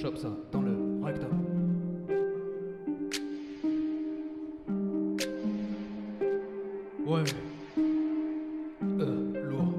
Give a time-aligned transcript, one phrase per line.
[0.00, 0.70] ça dans le
[1.02, 1.28] rectum.
[7.04, 7.24] Ouais.
[9.00, 9.74] Euh, lourd.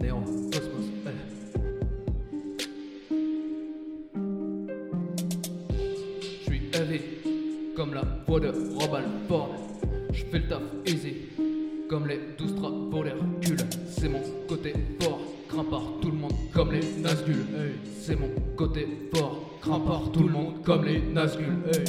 [0.00, 1.10] Néant, cosmos, eh.
[6.40, 7.00] Je suis heavy,
[7.76, 9.54] comme la voix de Robin Ford.
[10.12, 11.14] Je fais le taf easy,
[11.88, 13.58] comme les douze travaux d'Hercule.
[13.88, 15.20] C'est mon côté fort,
[15.62, 17.46] par tout le monde, comme les Nazgûl.
[17.56, 17.74] Hey.
[18.00, 19.38] C'est mon côté fort,
[19.86, 21.58] par tout le monde, comme les Nazgûl.
[21.72, 21.84] Hey.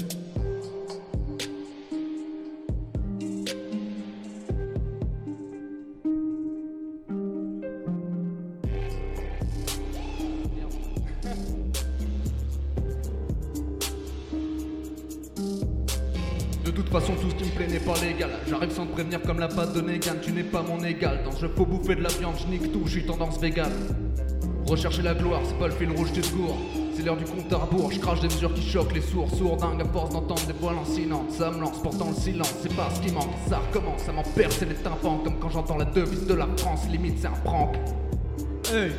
[17.00, 18.30] Façon, tout ce qui me plaît n'est pas légal.
[18.48, 20.14] J'arrive sans te prévenir comme la pâte de Negan.
[20.22, 21.22] Tu n'es pas mon égal.
[21.26, 23.72] Dans ce jeu, faut bouffer de la viande, je nique tout, je suis tendance vegan.
[24.66, 26.58] Rechercher la gloire, c'est pas le fil rouge du secours.
[26.96, 27.92] C'est l'heure du compte à rebours.
[27.92, 29.30] Je crache des mesures qui choquent les sourds.
[29.36, 31.32] Sourdingue à force d'entendre des voix lancinantes.
[31.32, 33.34] Ça me lance, pourtant le silence, c'est pas ce qui manque.
[33.50, 35.20] Ça recommence, ça m'en les tympans.
[35.24, 36.88] Comme quand j'entends la devise de la France.
[36.90, 37.76] Limite, c'est un prank.
[38.74, 38.92] Hey!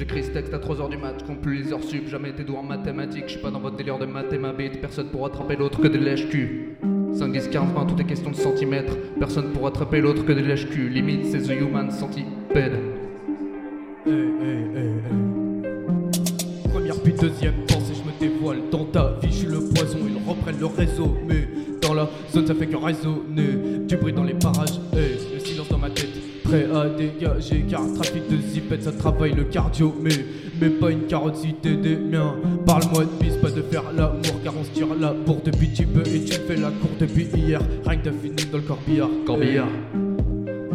[0.00, 2.42] J'écris ce texte à 3h du mat, je compte plus les heures sup, jamais été
[2.42, 4.34] doué en mathématiques, je suis pas dans votre délire de maths
[4.80, 6.78] personne pour attraper l'autre que des lèches-cul.
[7.12, 10.40] 5, 10, 15, 20, tout est question de centimètres, personne pour attraper l'autre que des
[10.40, 12.78] lèches-cul, limite c'est The Human Centipede.
[14.06, 15.70] Hey, hey, hey, hey.
[16.72, 18.70] Première puis deuxième pensée, je me dévoile.
[18.70, 21.14] Dans ta vie, je suis le poison, ils reprennent le réseau.
[21.28, 21.46] Mais
[21.82, 23.84] dans la zone, ça fait que résonner.
[23.86, 24.80] Du bruit dans les parages,
[26.50, 29.94] Prêt à dégager, car trafic de zipette, ça travaille le cardio.
[30.02, 30.10] Mais,
[30.60, 32.34] mais pas une carotte si t'es des miens.
[32.66, 35.86] Parle-moi de bis, pas de faire l'amour, car on se tire la bourre depuis tu
[35.86, 37.60] peux et tu fais la cour depuis hier.
[37.86, 39.10] Rien que t'as fini dans le corbillard.
[39.24, 39.68] Corbillard.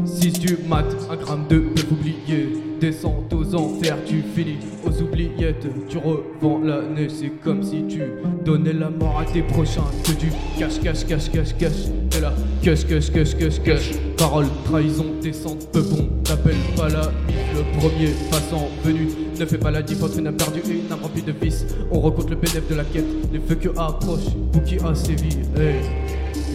[0.06, 2.54] 6 du mat, un gramme de bœuf oublié.
[2.80, 5.68] Descends aux enfers, tu finis aux oubliettes.
[5.90, 8.02] Tu revends l'année, c'est comme si tu
[8.46, 9.84] donnais la mort à tes prochains.
[10.06, 11.90] Que du cache, cache, cache, cache, cache.
[12.12, 12.32] De la
[12.66, 13.92] cache, cache, cache, cache, cache.
[14.18, 16.10] Parole, trahison, descente, peu bon.
[16.24, 17.12] T'appelles pas la
[17.54, 19.08] le premier passant venu.
[19.40, 21.64] Ne fais pas la diff entre une âme perdue et une âme remplie de vices.
[21.92, 23.06] On recompte le bénéfice de la quête.
[23.32, 25.38] Les feux que approche, Bouki a sévi.
[25.56, 25.76] Hey.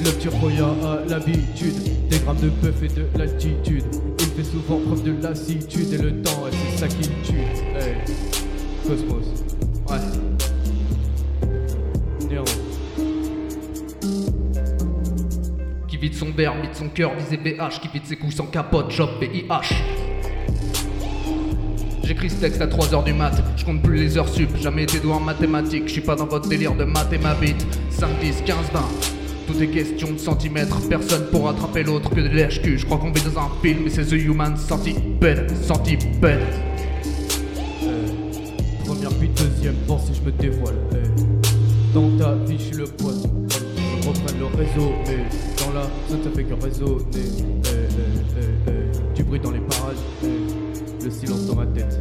[0.04, 3.84] Le petit Roya a l'habitude des grammes de bœuf et de l'altitude.
[4.19, 7.37] Il fait souvent preuve de lassitude et le temps, c'est ça qui tue.
[7.77, 7.94] Hey,
[8.84, 9.27] Cosmos,
[9.88, 10.29] Ouais.
[16.00, 19.11] Vide son berbe, vide son cœur, disait BH, qui vide ses couilles sans capote, job
[19.21, 19.75] VIH.
[22.03, 24.99] J'écris ce texte à 3h du mat, je compte plus les heures sup, jamais été
[24.99, 27.65] doué en mathématiques, je suis pas dans votre délire de maths ma bite.
[27.91, 28.81] 5, 10, 15, 20.
[29.47, 32.78] Tout est question de centimètres, personne pour attraper l'autre que des lèches-cul.
[32.78, 36.41] Je crois qu'on vit dans un film et c'est The Human Centipede, Centipede.
[37.83, 37.89] Hey.
[38.87, 40.77] Première puis deuxième pensée, je me dévoile.
[40.93, 41.10] Hey.
[41.93, 43.19] Dans ta vie, je suis le poison.
[44.12, 47.21] Je reprenne le réseau, mais dans la zone, ça fait que résonner.
[47.65, 49.15] Hey, hey, hey, hey.
[49.15, 51.04] Du bruit dans les parages, hey.
[51.04, 52.00] le silence dans ma tête.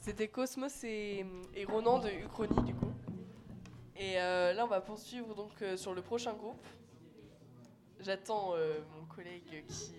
[0.00, 2.92] C'était Cosmos et, et Ronan de Uchronie du coup.
[3.96, 6.64] Et euh, là on va poursuivre donc euh, sur le prochain groupe.
[7.98, 9.92] J'attends euh, mon collègue qui...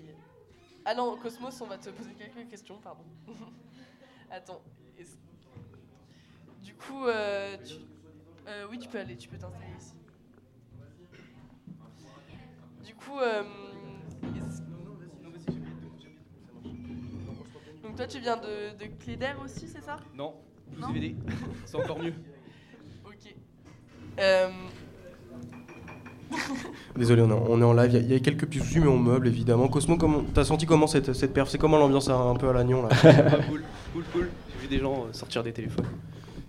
[0.85, 3.03] Ah non, Cosmos, on va te poser quelques questions, pardon.
[4.31, 4.61] Attends.
[4.97, 5.17] est-ce-
[6.63, 7.75] Du coup, euh, tu...
[8.47, 9.93] euh, oui tu peux aller, tu peux t'installer ici.
[12.85, 13.43] Du coup, euh,
[17.83, 19.97] donc toi tu viens de, de Cléder aussi, c'est ça?
[20.15, 20.35] Non,
[20.75, 20.87] je Non.
[21.65, 22.13] C'est encore mieux.
[23.05, 23.35] Ok.
[24.19, 24.49] Euh,
[26.95, 27.91] Désolé, on est, on est en live.
[27.91, 29.67] Il y a- il y, a quelques petits soucis, mais on meuble évidemment.
[29.67, 31.49] Cosmo, comment t'as senti comment cette, cette perf?
[31.49, 32.89] C'est comment l'ambiance un peu à l'agnon là?
[34.11, 34.29] cool.
[34.53, 35.85] J'ai vu des gens euh, sortir des téléphones.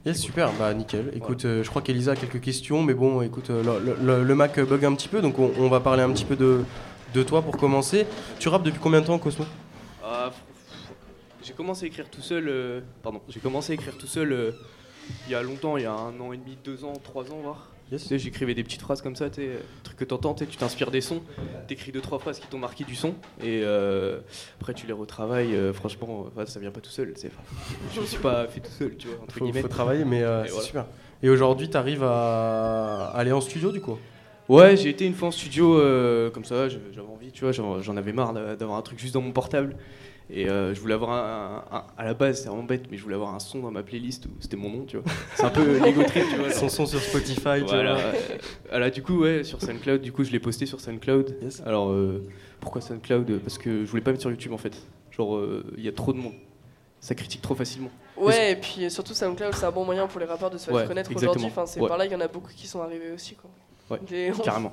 [0.07, 1.13] Yes, super, bah nickel.
[1.15, 4.35] Écoute, euh, je crois qu'Elisa a quelques questions, mais bon, écoute, euh, le, le- le
[4.35, 6.63] Mac bug un petit peu, donc on, on va parler un petit peu de,
[7.15, 8.07] de toi pour commencer.
[8.39, 9.45] Tu rappes depuis combien de temps, Cosmo?
[10.03, 10.33] F-
[11.43, 12.49] j'ai commencé à écrire tout seul.
[12.49, 14.53] euh, pardon, j'ai commencé à écrire tout seul euh,
[15.27, 17.41] il y a longtemps, il y a un an et demi, deux ans, trois ans,
[17.43, 17.69] voire.
[17.91, 18.03] Yes.
[18.03, 20.47] Tu sais, j'écrivais des petites phrases comme ça, tu sais, euh, truc que t'entends, tu
[20.47, 21.23] t'inspires des sons,
[21.67, 24.21] t'écris deux trois phrases qui t'ont marqué du son, et euh,
[24.61, 25.55] après tu les retravailles.
[25.55, 27.13] euh, franchement, enfin, ça vient pas tout seul.
[27.17, 27.31] c'est-
[27.95, 29.63] je me suis pas fait tout seul, tu vois, entre faut, guillemets.
[29.63, 30.67] faut travailler, mais euh, c'est voilà.
[30.67, 30.87] super.
[31.23, 33.99] Et aujourd'hui, t'arrives à aller en studio du coup?
[34.55, 37.97] Ouais, j'ai été une fois en studio euh, comme ça, j'avais envie, tu vois, j'en
[37.97, 39.77] avais marre d'a- d'avoir un truc juste dans mon portable.
[40.33, 42.97] Et euh, je voulais avoir un, un- un- À la base, c'est vraiment bête, mais
[42.97, 45.13] je voulais avoir un son dans ma playlist où c'était mon nom, tu vois.
[45.35, 46.51] C'est un peu l'ego trip, tu vois.
[46.53, 47.95] Son son sur Spotify, tu Voilà.
[47.95, 48.03] vois.
[48.03, 48.13] euh,
[48.69, 51.37] voilà, du coup, ouais, sur SoundCloud, du coup, je l'ai posté sur SoundCloud.
[51.43, 51.63] Yes.
[51.67, 52.23] Alors, euh,
[52.61, 53.41] pourquoi SoundCloud?
[53.41, 54.77] Parce que je voulais pas mettre sur YouTube en fait.
[55.11, 56.35] Genre, euh, il y a trop de monde.
[57.01, 57.91] Ça critique trop facilement.
[58.17, 60.75] Ouais, et puis surtout SoundCloud, c'est un bon moyen pour les rappeurs de se faire
[60.75, 61.47] Ouais, connaître aujourd'hui.
[61.47, 61.89] Enfin, c'est Ouais.
[61.89, 63.35] par là, il y en a beaucoup qui sont arrivés aussi.
[63.35, 63.51] Quoi.
[63.91, 64.73] Ouais, Carrément.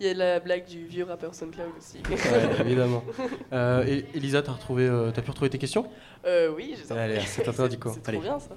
[0.00, 1.98] Il y a la blague du vieux rappeur SoundCloud aussi.
[2.10, 3.02] Ouais, évidemment.
[3.52, 5.86] Euh, et Elisa, t'as retrouvé, euh, t'as pu retrouver tes questions?
[6.26, 7.90] Euh, oui, j'ai Allez, c'est à toi, du coup.
[8.04, 8.50] C'est bien ça.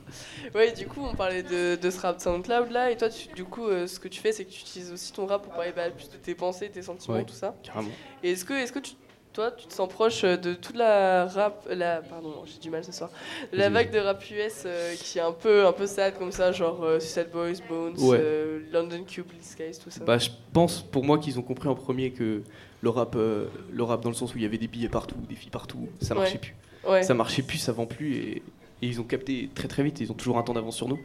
[0.53, 3.45] Ouais, du coup, on parlait de, de ce rap SoundCloud là, et toi, tu- du
[3.45, 5.71] coup, euh, ce que tu fais, c'est que tu utilises aussi ton rap pour parler
[5.75, 7.23] bah, plus de tes pensées, tes sentiments, Ouais.
[7.25, 7.55] tout ça.
[7.63, 7.89] Carrément.
[8.23, 8.93] Et est-ce que, est-ce que tu,
[9.33, 12.83] toi, tu te sens proche euh, de toute la rap, la, pardon, j'ai du mal
[12.83, 13.09] ce soir,
[13.51, 16.31] de la vague de rap US euh, qui est un peu, un peu sad comme
[16.31, 18.17] ça, genre euh, Suicide Boys, Bones, Ouais.
[18.19, 19.25] euh, London Cube,
[19.57, 20.03] Guys, tout ça.
[20.05, 22.43] Bah, je pense pour moi qu'ils ont compris en premier que
[22.81, 25.35] le rap, le rap dans le sens où il y avait des billets partout, des
[25.35, 26.39] filles partout, ça marchait Ouais.
[26.39, 26.55] plus.
[26.89, 27.03] ouais.
[27.03, 29.99] Ça marchait plus, ça vend plus et, et ils ont capté très très vite.
[30.01, 30.99] Ils ont toujours un temps d'avance sur nous.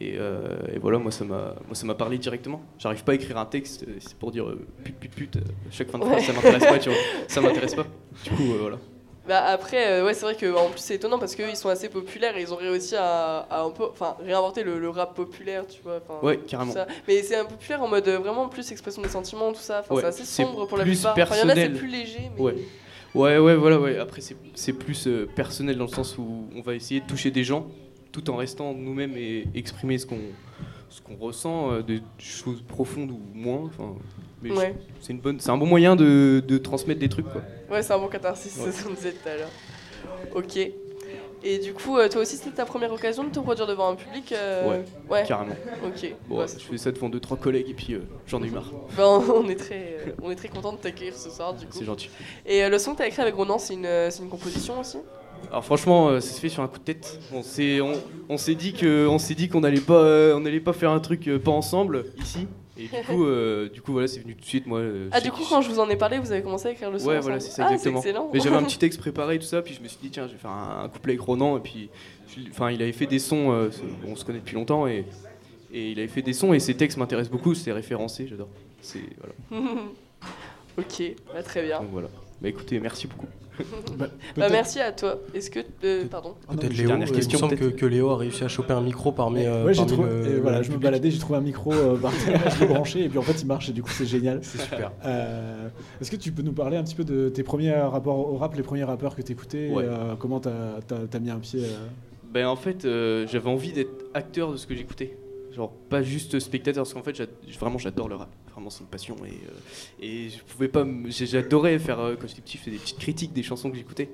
[0.00, 2.62] Et, euh, et voilà, moi ça m'a, moi ça m'a parlé directement.
[2.78, 5.36] J'arrive pas à écrire un texte, c'est pour dire euh, pute pute pute.
[5.36, 5.40] euh,
[5.72, 6.24] Chaque fin de phrase, Ouais.
[6.26, 6.98] ça m'intéresse pas, tu vois.
[7.28, 7.86] Ça m'intéresse pas.
[8.24, 8.76] Du coup, euh, voilà.
[9.26, 11.88] Bah après, ouais, c'est vrai que en plus c'est étonnant parce qu'eux ils sont assez
[11.90, 15.66] populaires et ils ont réussi à, à un peu, enfin, réinventer le, le rap populaire,
[15.66, 16.00] tu vois.
[16.22, 16.72] Ouais, carrément.
[16.72, 16.86] ça.
[17.06, 19.84] Mais c'est un populaire en mode vraiment plus expression des sentiments, tout ça.
[19.90, 21.14] Ouais, c'est assez sombre pour la plupart.
[21.18, 22.54] Enfin, il y en a c'est plus léger, mais Ouais.
[23.14, 23.98] Ouais, ouais, voilà, ouais.
[23.98, 27.42] Après, c'est, c'est plus personnel dans le sens où on va essayer de toucher des
[27.44, 27.66] gens
[28.12, 30.18] tout en restant nous-mêmes et exprimer ce qu'on,
[30.88, 33.64] ce qu'on ressent, euh, des choses profondes ou moins.
[33.66, 33.94] Enfin,
[34.42, 34.74] mais Ouais.
[35.00, 37.42] c'est, une bonne, c'est un bon moyen de, de transmettre des trucs, quoi.
[37.70, 38.62] Ouais, c'est un bon catharsis, Ouais.
[38.66, 39.50] c'est ce qu'on disait tout à l'heure.
[40.34, 40.58] Ok.
[41.44, 43.94] Et du coup, euh, toi aussi, c'était ta première occasion de te produire devant un
[43.94, 45.24] public euh, Ouais, Ouais.
[45.26, 45.54] Carrément.
[45.84, 46.12] Ok.
[46.28, 48.50] Bon, Ouais, je fais ça devant deux trois collègues et puis euh, j'en ai eu
[48.50, 48.72] marre.
[48.96, 51.72] Ben, on est très, euh, on est très content de t'accueillir ce soir, du coup.
[51.78, 52.10] C'est gentil.
[52.44, 54.98] Et le son que t'as écrit avec Ronan, c'est une, c'est une composition aussi?
[55.50, 57.18] Alors franchement, euh, ça se fait sur un coup de tête.
[57.32, 57.94] On s'est, on,
[58.28, 61.00] on s'est dit que, on s'est dit qu'on allait pas, euh, on pas faire un
[61.00, 62.46] truc euh, pas ensemble ici.
[62.76, 64.82] Et du coup, euh, du coup voilà, c'est venu tout de suite moi.
[65.10, 66.98] Ah, du coup, quand je vous en ai parlé, vous avez commencé à écrire le
[66.98, 67.98] son Ouais, ensemble voilà, c'est ça Ah, exactement.
[68.00, 68.30] excellent.
[68.32, 70.26] Mais j'avais un petit texte préparé et tout ça, puis je me suis dit tiens,
[70.26, 71.88] je vais faire un, un couplet avec Ronan et puis,
[72.50, 75.04] enfin, il avait fait des sons, c'est- on se connaît depuis longtemps et,
[75.72, 78.48] et il avait fait des sons et ses textes m'intéressent beaucoup, c'est référencé, j'adore.
[78.80, 79.64] C'est voilà.
[80.78, 81.02] ok,
[81.32, 81.80] bah, très bien.
[81.80, 82.08] Donc voilà.
[82.40, 83.26] Bah écoutez, merci beaucoup.
[83.98, 85.18] Bah, Peut-être- merci à toi.
[85.34, 85.60] Est-ce que.
[85.84, 86.34] euh, pardon.
[86.48, 86.86] Ah Peut-être Léo.
[86.88, 87.76] dernière euh, question, il me semble que, peut-être.
[87.80, 89.44] que Léo a réussi à choper un micro parmi.
[89.44, 90.08] euh, ouais, j'ai trouvé.
[90.08, 92.66] le- et voilà, je me baladais, j'ai trouvé un micro euh, par terre, je l'ai
[92.66, 94.40] branché et puis en fait il marche et du coup c'est génial.
[94.42, 94.92] C'est super.
[95.04, 95.68] Euh,
[96.00, 98.54] Est-ce que tu peux nous parler un petit peu de tes premiers rapports au rap,
[98.54, 99.84] les premiers rappeurs que t'écoutais, Ouais.
[99.86, 100.50] euh, comment t'as
[101.12, 101.86] as, mis un pied euh,
[102.32, 105.16] Ben en fait, euh, j'avais envie d'être acteur de ce que j'écoutais.
[105.58, 107.28] Genre pas juste spectateur, parce qu'en fait,
[107.58, 108.30] vraiment j'adore le rap.
[108.52, 109.16] Vraiment, c'est une passion.
[109.26, 110.86] Et, euh, et je pouvais pas.
[111.08, 114.08] J'adorais faire, euh, quand j'étais petit, je faisais des petites critiques des chansons que j'écoutais.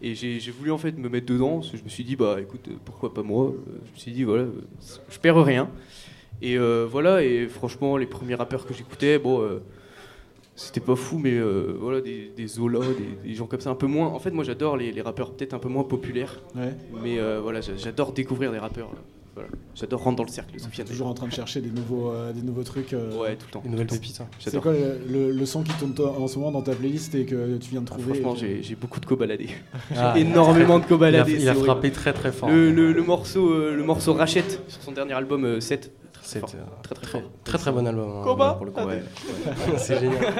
[0.00, 1.56] Et j'ai voulu en fait me mettre dedans.
[1.58, 3.52] parce que je me suis dit, bah écoute, euh, pourquoi pas moi
[3.86, 4.46] Je me suis dit, voilà,
[5.10, 5.70] je perds rien.
[6.42, 9.42] Et euh, voilà, et franchement, les premiers rappeurs que j'écoutais, bon.
[9.42, 9.60] euh,
[10.54, 13.74] c'était pas fou, mais euh, voilà, des, des Zola, des, des gens comme ça, un
[13.74, 14.06] peu moins.
[14.08, 16.40] En fait, moi j'adore les, les rappeurs peut-être un peu moins populaires.
[16.54, 16.74] Ouais.
[17.02, 18.90] Mais voilà, j'a- j'adore découvrir des rappeurs.
[19.36, 19.50] Voilà.
[19.74, 20.86] J'adore rentrer dans le cercle, Sofiane.
[20.86, 22.94] Toujours en train de chercher des nouveaux, euh, des nouveaux trucs.
[22.94, 23.62] euh, Ouais, tout le temps.
[23.66, 24.02] Une nouvelle tout le temps.
[24.06, 24.20] pépite.
[24.22, 24.28] hein.
[24.40, 27.14] C'est quoi le, le- le son qui tourne to- en ce moment dans ta playlist
[27.14, 28.14] et que tu viens de Ah, trouver?
[28.20, 29.50] Franchement, que- j'ai j'ai beaucoup de co-baladés.
[29.94, 31.36] Ah, Énormément de il a, co-baladés.
[31.38, 32.48] il a frappé très très fort.
[32.48, 35.92] Le, le- le morceau, euh, le morceau Rachette sur son dernier album euh, 7.
[36.22, 36.50] C'est fort.
[36.56, 37.30] euh, Très très très, fort.
[37.44, 38.10] très très bon album.
[38.10, 38.80] hein, Combat pour le coup.
[38.84, 39.02] Ouais.
[39.76, 40.16] c'est génial.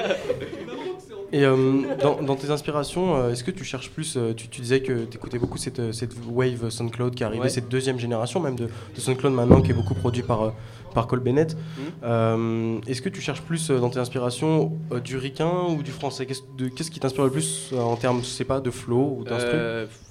[1.33, 1.55] Et euh,
[2.01, 5.03] dans, dans tes inspirations, euh, est-ce que tu cherches plus euh, tu, tu disais que
[5.05, 7.49] tu écoutais beaucoup cette, cette wave SoundCloud qui arrivait, Ouais.
[7.49, 8.65] cette deuxième génération même de,
[8.95, 10.53] de SoundCloud maintenant qui est beaucoup produit par,
[10.93, 11.55] par Cole Bennett.
[11.55, 11.83] Mhm.
[12.03, 15.91] Euh, est-ce que tu cherches plus euh, dans tes inspirations euh, du ricain ou du
[15.91, 16.25] français?
[16.25, 19.57] Qu'est-ce qui t'inspire le plus en termes, je sais pas, de flow ou d'instru?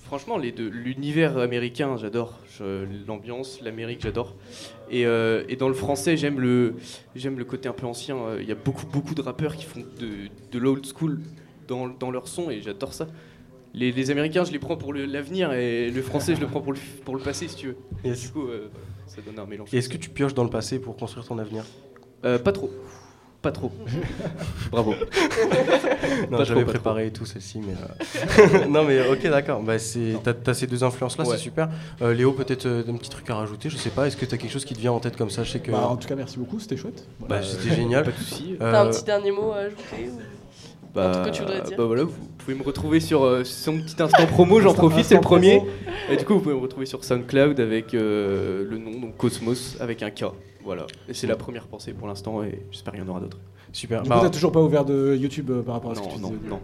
[0.05, 0.69] Franchement, les deux.
[0.69, 2.39] L'univers américain, j'adore.
[3.09, 4.37] L'ambiance, l'Amérique, j'adore.
[4.89, 6.75] Et, euh, et dans le français, j'aime le,
[7.17, 8.17] j'aime le côté un peu ancien.
[8.41, 11.21] Il y a beaucoup, beaucoup de rappeurs qui font de, de l'old school
[11.67, 13.09] dans, dans leur son et j'adore ça.
[13.79, 16.73] Les, les Américains, je les prends pour l'avenir et le français, je le prends pour
[16.73, 17.77] le, pour le passé, si tu veux.
[18.05, 18.23] Yes.
[18.23, 18.71] Du coup, euh,
[19.07, 19.69] ça donne un mélange.
[19.73, 21.63] Et est-ce que tu pioches dans le passé pour construire ton avenir?
[22.25, 22.71] Euh, pas trop.
[23.43, 23.71] Pas trop.
[24.73, 24.95] Bravo.
[26.31, 27.75] Non, j'avais trop, préparé et tout celle-ci, mais
[28.55, 29.63] euh, non, mais ok, d'accord.
[29.63, 31.37] Bah, c'est, t'as, t'as ces deux influences-là, Ouais.
[31.37, 31.69] c'est super.
[32.01, 34.07] Euh, Léo, peut-être euh, un petit truc à rajouter, je sais pas.
[34.07, 35.45] Est-ce que t'as quelque chose qui te vient en tête comme ça?
[35.45, 37.07] Je sais que Bah, en tout cas, merci beaucoup, c'était chouette.
[37.29, 38.05] bah, c'était génial.
[38.05, 38.57] Pas de soucis.
[38.61, 40.21] Euh, T'as un petit dernier mot à ajouter ou-
[40.97, 44.03] Bah, que tu voudrais dire bah voilà, vous pouvez me retrouver sur euh, son petit
[44.03, 45.63] instant promo, j'en profite, c'est le premier.
[46.11, 49.77] Et du coup, vous pouvez me retrouver sur SoundCloud avec euh, le nom, donc Cosmos,
[49.81, 50.25] avec un K.
[50.65, 50.87] Voilà.
[51.09, 53.39] Et c'est la première pensée pour l'instant, et j'espère qu'il y en aura d'autres.
[53.73, 54.03] Super.
[54.03, 56.07] Du Bah, coup, t'as toujours pas ouvert de YouTube euh, par rapport à ce que
[56.07, 56.49] Non, tu non, disais.
[56.49, 56.61] non.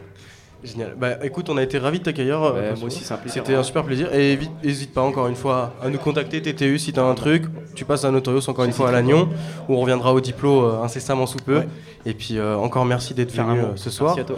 [0.64, 0.94] Génial.
[0.96, 2.40] Bah écoute, on a été ravis de t'accueillir.
[2.42, 3.42] euh, moi aussi, c'est un plaisir.
[3.42, 4.14] C'était un super plaisir.
[4.14, 7.44] Et n'hésite pas encore une fois à nous contacter, TTU, si t'as un truc.
[7.74, 9.28] Tu passes à Notorious encore une fois à Lannion,
[9.68, 11.58] où on reviendra au diplôme euh, incessamment sous peu.
[11.58, 11.68] Ouais.
[12.06, 14.10] Et puis euh, encore merci d'être venu ce soir.
[14.10, 14.30] Merci à toi.